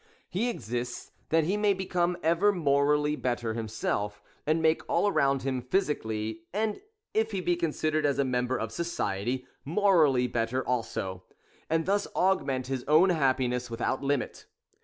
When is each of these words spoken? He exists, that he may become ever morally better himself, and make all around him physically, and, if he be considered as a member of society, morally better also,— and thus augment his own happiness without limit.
He 0.31 0.49
exists, 0.49 1.11
that 1.29 1.43
he 1.43 1.57
may 1.57 1.75
become 1.75 2.17
ever 2.23 2.51
morally 2.51 3.15
better 3.15 3.53
himself, 3.53 4.19
and 4.47 4.59
make 4.59 4.81
all 4.89 5.07
around 5.07 5.43
him 5.43 5.61
physically, 5.61 6.41
and, 6.51 6.81
if 7.13 7.33
he 7.33 7.39
be 7.39 7.55
considered 7.55 8.03
as 8.03 8.17
a 8.17 8.25
member 8.25 8.57
of 8.57 8.71
society, 8.71 9.45
morally 9.63 10.25
better 10.25 10.67
also,— 10.67 11.25
and 11.69 11.85
thus 11.85 12.07
augment 12.15 12.65
his 12.65 12.83
own 12.85 13.09
happiness 13.11 13.69
without 13.69 14.01
limit. 14.01 14.47